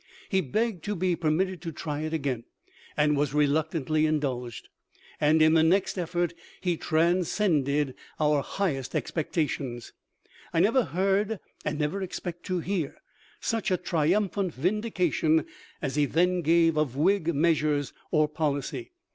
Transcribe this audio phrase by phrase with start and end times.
[0.29, 2.45] He begged to be per mitted to try it again,
[2.97, 4.67] and was reluctantly indulged;
[5.19, 9.93] and in the next effort he transcended our highest expectations.*
[10.55, 12.95] I never heard and never expect to hear
[13.41, 15.45] such a triumphant vindication
[15.83, 18.93] as he then gave of Whig measures or policy.